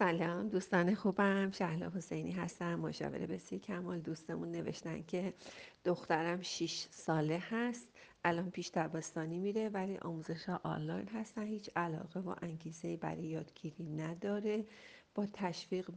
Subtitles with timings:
[0.00, 1.50] سلام دوستان خوبم.
[1.50, 5.34] شهلا حسینی هستم مشاور بسی کمال دوستمون نوشتن که
[5.84, 7.88] دخترم 6 ساله هست.
[8.24, 11.42] الان پیش دبستانی میره ولی آموزش ها آنلاین هستن.
[11.42, 14.66] هیچ علاقه و انگیزه برای یادگیری نداره.
[15.14, 15.90] با تشویق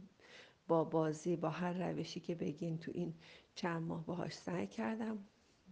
[0.68, 3.14] با بازی با هر روشی که بگین تو این
[3.54, 5.18] چند ماه باهاش سعی کردم.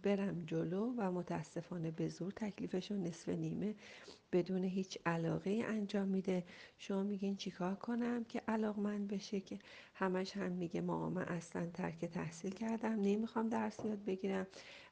[0.03, 3.75] برم جلو و متاسفانه به زور تکلیفشون نصف نیمه
[4.31, 6.43] بدون هیچ علاقه انجام میده.
[6.77, 9.59] شما میگین چیکار کنم که علاقمند بشه که
[9.93, 14.47] همش هم میگه ماما من اصلا ترک تحصیل کردم نمی‌خوام درس یاد بگیرم.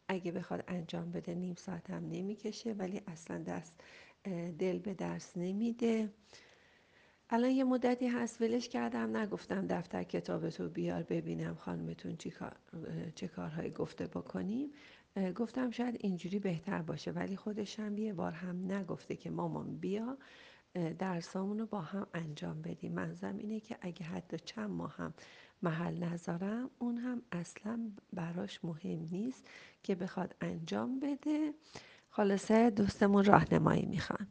[0.07, 3.73] اگه بخواد انجام بده نیم ساعت هم نمی‌کشه ولی اصلا دست
[4.59, 6.09] دل به درس نمیده.
[7.33, 12.17] الان یه مدتی هست ولش کردم نگفتم دفتر کتابتو بیار ببینم خانمتون
[13.15, 14.71] چه کارهایی گفته بکنیم.
[15.35, 20.17] گفتم شاید اینجوری بهتر باشه ولی خودش هم یه بار هم نگفته که مامان بیا
[20.99, 22.93] درسامون رو با هم انجام بدیم.
[22.93, 25.13] منظرم اینه که اگه حتی چند ماه هم
[25.61, 29.47] محل نذارم اون هم اصلا براش مهم نیست
[29.83, 31.53] که بخواد انجام بده.
[32.09, 34.27] خلاصه دوستمون راهنمایی می‌خوان.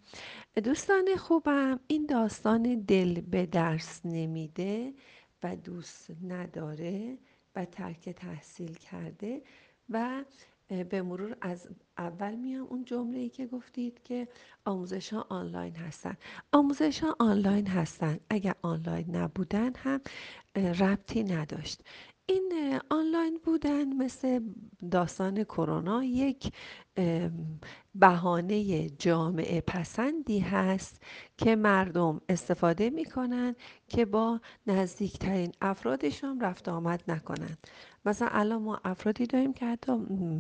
[0.65, 4.95] دوستان خوبم این داستان دل به درس نمیده
[5.43, 7.19] و دوست نداره
[7.57, 9.43] و ترک تحصیل کرده
[9.91, 10.25] و
[10.71, 11.69] به مرور از
[11.99, 14.29] اول میام اون جمله ای که گفتید که
[14.65, 16.17] آموزش ها آنلاین هستن.
[16.53, 18.19] آموزش ها آنلاین هستن.
[18.31, 20.01] اگر آنلاین نبودن هم
[20.57, 21.81] ربطی نداشت.
[22.27, 24.41] این آنلاین بودن مثل
[24.91, 26.53] داستان کرونا یک
[27.95, 31.03] بهانه جامعه پسندی هست
[31.37, 33.55] که مردم استفاده می‌کنن
[33.89, 37.57] که با نزدیکترین افرادشون رفت آمد نکنن.
[38.05, 39.93] مثلا الان ما افرادی داریم که حتی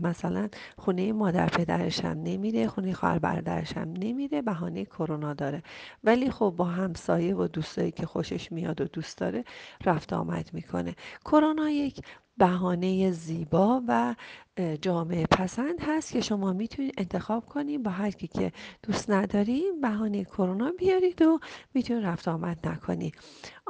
[0.02, 5.62] مثلا خونه مادر پدرش هم نمیره خونه خواهر برادرش هم نمیره بهانه کرونا داره.
[6.04, 9.44] ولی خب با همسایه و دوستایی که خوشش میاد و دوست داره
[9.84, 10.94] رفت آمد می‌کنه.
[11.24, 12.00] کرونا یک
[12.36, 14.14] بهانه زیبا و
[14.60, 20.24] جامعه پسند هست که شما می‌تونید انتخاب کنید با هر کی که دوست نداریم بهانه
[20.24, 21.38] کرونا بیارید و
[21.74, 23.14] می‌تونید رفت آمد نکنید.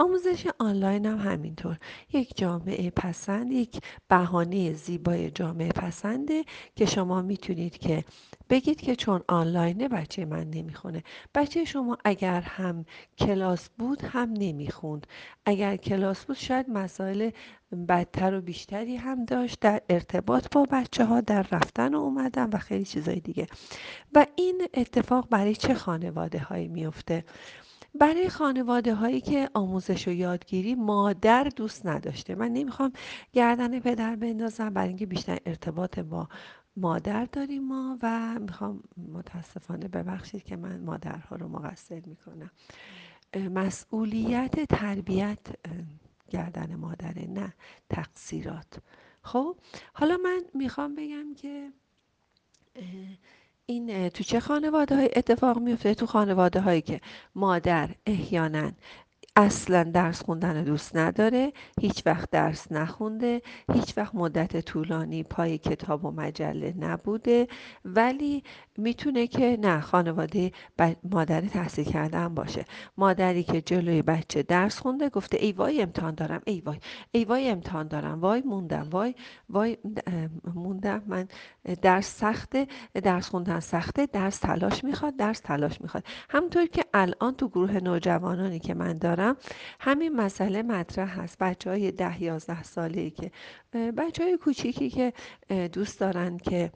[0.00, 1.78] آموزش آنلاین هم همینطور.
[2.12, 6.44] یک جامعه پسند یک بهانه زیبای جامعه پسنده
[6.77, 8.05] که شما می‌تونید که
[8.50, 11.03] بگید که چون آنلاینه بچه من نمی‌خونه.
[11.34, 12.84] بچه شما اگر هم
[13.19, 15.06] کلاس بود هم نمی‌خوند.
[15.47, 17.31] اگر کلاس بود شاید مسائل
[17.89, 22.59] بدتر و بیشتری هم داشت در ارتباط با بچه ها در رفتن و اومدن و
[22.59, 23.47] خیلی چیزای دیگه.
[24.15, 27.25] و این اتفاق برای چه خانواده هایی میفته
[27.95, 32.34] برای خانواده هایی که آموزش و یادگیری مادر دوست نداشته.
[32.34, 32.93] من نمی‌خوام
[33.33, 36.28] گردن پدر بندازم برای اینکه بیشتر ارتباط با
[36.77, 42.51] مادر داریم ما و می‌خوام متاسفانه ببخشید که من مادرها رو مقصر می‌کنم.
[43.55, 45.39] مسئولیت تربیت
[46.31, 47.55] گردن مادره نه
[47.91, 48.78] تقصیرات.
[49.22, 49.57] خب
[49.93, 51.72] حالا من می‌خوام بگم که
[53.71, 57.01] این تو چه خانواده های اتفاق میفته تو خانواده هایی که
[57.35, 58.73] مادر احیانا
[59.37, 63.43] اصلا درس خوندن رو دوست نداره هیچ وقت درس نخونده
[63.73, 67.49] هیچ وقت مدت طولانی پای کتاب و مجله نبوده.
[67.85, 68.43] ولی
[68.77, 70.53] می‌تونه که نه خانواده
[71.11, 72.65] مادر تحصیل کردن باشه.
[72.97, 76.79] مادری که جلوی بچه درس خونده گفته ای وای امتحان دارم ای وای
[77.13, 79.15] ای وای امتحان دارم وای موندم وای
[79.49, 79.79] وای
[80.55, 81.29] موندم من
[81.83, 82.67] درس سخته
[83.03, 86.05] درس خوندن سخته درس تلاش می‌خواد درس تلاش می‌خواد.
[86.31, 89.20] همونطور که الان تو گروه نوجوانانی که من دارم
[89.81, 93.31] همین مسئله مطرح هست بچه های ده یازده ساله که.
[93.73, 95.13] بچه های کوچیکی که
[95.73, 96.73] دوست دارن که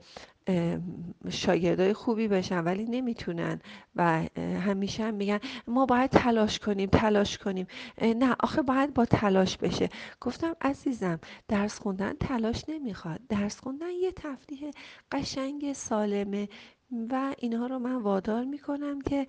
[1.29, 3.61] شاگردای خوبی بشن ولی نمی‌تونن
[3.95, 7.67] و همیشه هم میگن ما باید تلاش کنیم تلاش کنیم.
[8.01, 9.89] نه آخه باید با تلاش بشه.
[10.21, 13.19] گفتم عزیزم درس خوندن تلاش نمی‌خواد.
[13.29, 14.71] درس خوندن یه تفریح
[15.11, 16.47] قشنگ سالمه.
[16.91, 19.27] و اینها رو من وادار می‌کنم که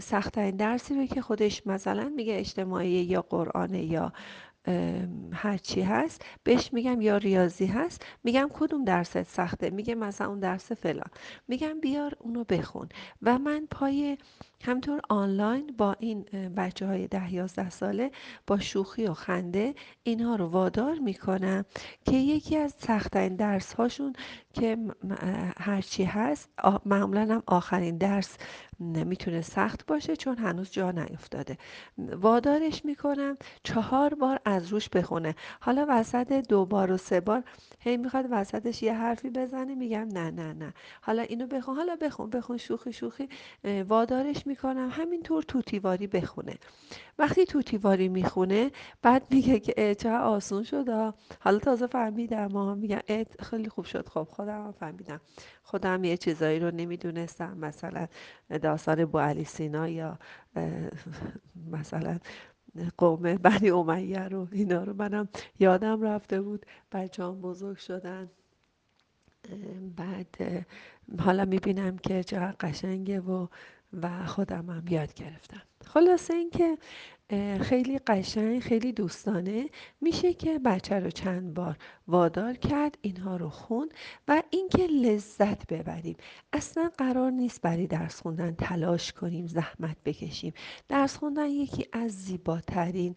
[0.00, 4.12] سختترین درسی رو که خودش مثلا میگه اجتماعی یا قرآن یا
[5.32, 10.72] هرچی هست بهش میگم یا ریاضی هست میگم کدوم درست سخته؟ میگه مثلا اون درس
[10.72, 11.10] فلان.
[11.48, 12.88] میگم بیار اونو بخون.
[13.22, 14.18] و من پای
[14.64, 16.22] همطور آنلاین با این
[16.56, 18.10] بچه های ده یازده ساله
[18.46, 21.64] با شوخی و خنده اینها رو وادار می‌کنم
[22.04, 24.12] که یکی از سختترین درس هاشون
[24.54, 24.76] که
[25.58, 26.48] هرچی هست
[26.86, 28.36] معمولا هم آخرین درس
[28.80, 31.58] می‌تونه سخت باشه چون هنوز جا نیفتاده.
[31.98, 35.34] وادارش می‌کنم چهار بار از روش بخونه.
[35.60, 37.42] حالا وسط دو بار و سه بار
[37.80, 40.74] هی می‌خواد وسطش یه حرفی بزنه میگم نه نه نه.
[41.02, 43.28] حالا اینو بخون حالا بخون بخون شوخی شوخی.
[43.88, 46.54] وادارش می‌کنم همینطور توتیواری بخونه.
[47.18, 48.70] وقتی توتیواری می‌خونه
[49.02, 53.00] بعد میگه که چه آسون شد حالا تازه فهمیدم ما میگم
[53.40, 54.08] خیلی خوب شد.
[54.08, 55.20] خب خودم هم فهمیدم.
[55.62, 57.58] خودم یه چیزایی رو نمی‌دونستم.
[57.58, 58.06] مثلا
[58.70, 60.18] داستان بو علی سینا یا
[61.70, 62.18] مثلا
[62.98, 65.28] قوم بنی امیه رو اینا رو منم
[65.58, 66.66] یادم رفته بود.
[66.92, 68.30] بچه هم بزرگ شدن.
[69.96, 70.36] بعد
[71.20, 73.46] حالا می‌بینم که چقدر قشنگه و
[74.02, 75.62] و خودم هم یاد گرفتم.
[75.84, 76.78] خلاصه اینکه
[77.60, 79.66] خیلی قشنگ خیلی دوستانه.
[80.00, 81.76] میشه که بچه رو چند بار
[82.08, 83.88] وادار کرد اینها رو خون
[84.28, 86.16] و اینکه لذت ببریم.
[86.52, 90.52] اصلا قرار نیست برای درس خوندن تلاش کنیم زحمت بکشیم.
[90.88, 93.14] درس خوندن یکی از زیباترین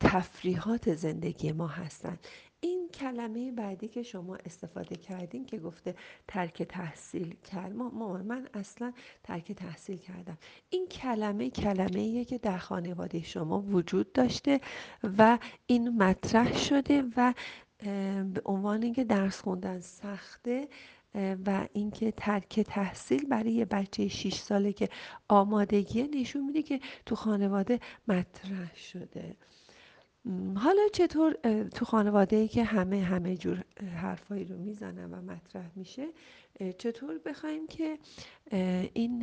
[0.00, 2.26] تفریحات زندگی ما هستند
[2.60, 5.94] این کلمه بعدی که شما استفاده کردین که گفته
[6.28, 8.92] ترک تحصیل کرد مامان من اصلا
[9.22, 10.38] ترک تحصیل کردم.
[10.70, 14.60] این کلمه کلمه که در خانواده شما وجود داشته
[15.18, 17.34] و این مطرح شده و
[18.34, 20.68] به عنوان اینکه درس خوندن سخته
[21.46, 24.88] و اینکه ترک تحصیل برای یه بچه 6 ساله که
[25.28, 29.36] آمادگی نشون میده که تو خانواده مطرح شده.
[30.56, 31.32] حالا چطور
[31.74, 33.64] تو خانواده ای که همه همه جور
[33.96, 36.06] حرفایی رو می‌زنن و مطرح میشه
[36.78, 37.98] چطور بخوایم که
[38.94, 39.22] این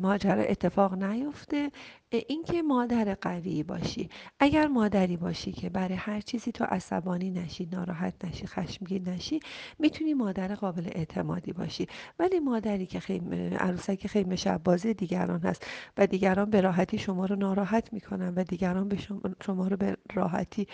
[0.00, 1.70] ماجرا اتفاق نیفته؟
[2.10, 4.08] اینکه مادر قوی باشی.
[4.40, 9.40] اگر مادری باشی که برای هر چیزی تو عصبانی نشی ناراحت نشی خشمگین نشی
[9.78, 11.86] می‌تونی مادر قابل اعتمادی باشی.
[12.18, 15.66] ولی مادری که خیم عروسک خیمه شب بازی دیگران هست
[15.96, 18.98] و دیگران به راحتی شما رو ناراحت می‌کنن و دیگران به
[19.46, 20.66] شما رو به راحتی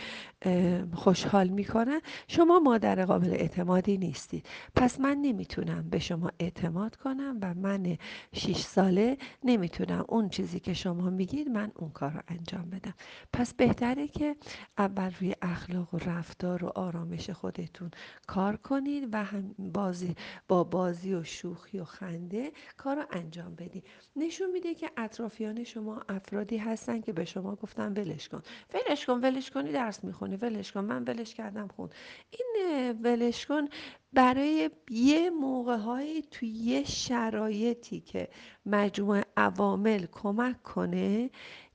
[0.95, 4.47] خوشحال می‌کنن شما مادر قابل اعتمادی نیستید.
[4.77, 7.97] پس من نمی‌تونم به شما اعتماد کنم و من
[8.33, 12.95] 6 ساله نمی‌تونم اون چیزی که شما میگید من اون کار رو انجام بدم.
[13.33, 14.37] پس بهتره که
[14.79, 17.91] اول روی اخلاق و رفتار و آرامش خودتون
[18.27, 20.15] کار کنید و هم بازی
[20.49, 23.85] با بازی و شوخی و خنده کار رو انجام بدید.
[24.17, 28.43] نشون میده که اطرافیان شما افرادی هستن که به شما گفتن ولش کن.
[28.75, 31.89] ولش کن ولش کنی درس می‌خونی ولش کن من ولش کردم خون.
[32.31, 33.69] این ولش کن
[34.13, 38.29] برای یه موقع توی یه شرایطی که
[38.67, 41.31] مجموعه عوامل کمک کنه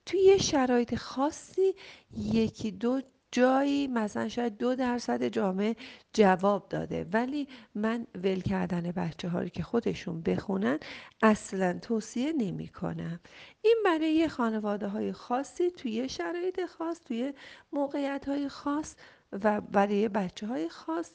[0.05, 1.73] توی یه شرایط خاصی
[2.17, 3.01] یکی دو
[3.33, 5.75] جایی مثلا شاید دو درصد جامعه
[6.13, 7.05] جواب داده.
[7.13, 10.79] ولی من ول کردن بچه ها که خودشون بخونن
[11.21, 13.19] اصلا توصیه نمی کنم
[13.61, 17.33] این برای یه خانواده های خاصی توی شرایط خاص توی
[17.71, 18.95] موقعیت های خاص
[19.31, 21.11] و برای بچه های خاص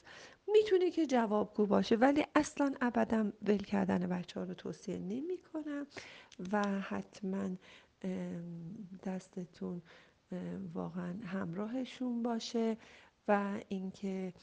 [0.51, 5.87] می‌تونه که جوابگو باشه ولی اصلا ابدا ول کردن بچه ها رو توصیه نمی کنم
[6.51, 7.49] و حتما
[9.03, 9.81] دستتون
[10.73, 12.77] واقعا همراهشون باشه
[13.27, 14.33] و اینکه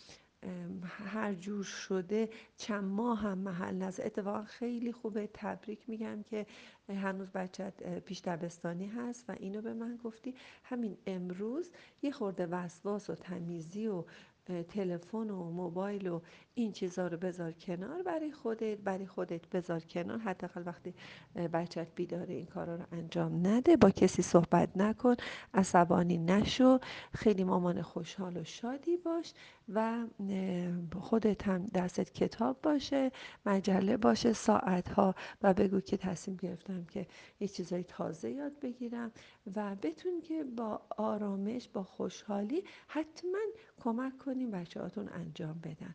[0.84, 4.06] هر جور شده چند ماه هم محل نظر.
[4.06, 5.28] اتفاقا خیلی خوبه.
[5.34, 6.46] تبریک میگم که
[6.88, 10.34] هنوز بچت پیش دبستانی هست و اینو به من گفتی.
[10.64, 11.70] همین امروز
[12.02, 14.04] یه خورده وسواس و تمیزی و
[14.68, 16.20] تلفن و موبایل و
[16.54, 18.02] این چیزا رو بذار کنار.
[18.02, 20.18] برای خودت برای خودت بذار کنار.
[20.18, 20.94] حداقل وقتی
[21.52, 25.14] بچت بیداره این کارا رو انجام نده با کسی صحبت نکن
[25.54, 26.78] عصبانی نشو.
[27.14, 29.32] خیلی مامان خوشحال و شادی باش
[29.74, 30.06] و
[31.00, 33.10] خودت هم دستت کتاب باشه
[33.46, 37.06] مجله باشه ساعت ها و بگو که تصمیم گرفتم که
[37.40, 39.12] یه چیزای تازه یاد بگیرم
[39.56, 43.38] و بتون که با آرامش با خوشحالی حتما
[43.80, 45.94] کمک کنیم بچه هاتون انجام بدن.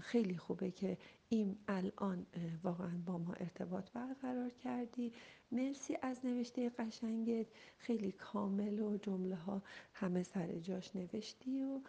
[0.00, 0.98] خیلی خوبه که
[1.28, 2.26] این الان
[2.62, 5.12] واقعا با ما ارتباط برقرار کردی.
[5.52, 7.46] مرسی از نوشته قشنگت.
[7.78, 9.62] خیلی کامل و جمله ها
[9.92, 11.80] همه سر جاش نوشتی و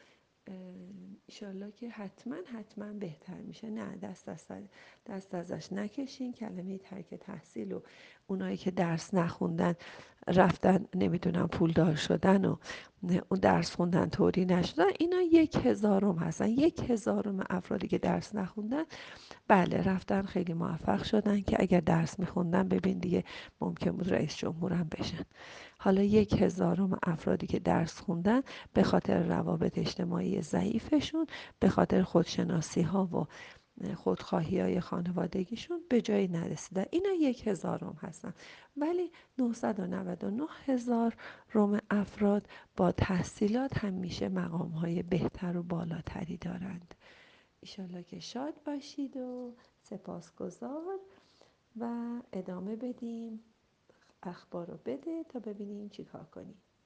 [1.25, 3.69] ایشالله که حتما حتما بهتر میشه.
[3.69, 4.51] نه دست دست,
[5.07, 6.33] دست ازش نکشین.
[6.33, 7.81] کلمه ترک تحصیل و
[8.27, 9.75] اونایی که درس نخوندن
[10.27, 12.55] رفتن نمی‌دونم پولدار شدن و
[13.03, 14.85] اون درس خوندن طوری نشدن.
[14.99, 16.49] اینا یک هزارم هستن.
[16.49, 18.83] یک هزارم افرادی که درس نخوندن
[19.47, 23.23] بله رفتن خیلی موفق شدن که اگر درس میخوندن ببین دیگه
[23.61, 25.25] ممکن بود رئیس جمهورم بشن.
[25.77, 28.41] حالا یک هزارم افرادی که درس خوندن
[28.73, 31.27] به خاطر روابط اجتماعی ضعیفشون
[31.59, 33.25] به خاطر خودشناسی ها و
[33.95, 38.33] خودخواهی های خانوادگیشون به جایی نرسیدن اینا یک هزارم هستن.
[38.77, 41.15] ولی 999 هزار
[41.51, 42.47] روم افراد
[42.77, 46.95] با تحصیلات همیشه مقام های بهتر و بالاتری دارند.
[47.59, 50.99] ایشالله که شاد باشید و سپاسگزار
[51.79, 51.87] و
[52.33, 53.39] ادامه بدیم.
[54.23, 56.61] اخبار رو بده تا ببینیم چی کار کنیم.